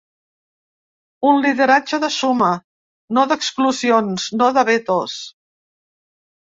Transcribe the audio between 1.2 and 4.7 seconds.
Un lideratge de suma, no d’exclusions, no de